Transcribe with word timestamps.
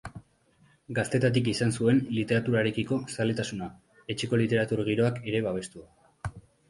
Gaztetatik 0.99 1.49
izan 1.51 1.73
zuen 1.81 1.99
literaturarekiko 2.19 2.99
zaletasuna, 3.17 3.67
etxeko 4.15 4.41
literatur 4.43 4.83
giroak 4.89 5.21
ere 5.33 5.43
babestua. 5.51 6.33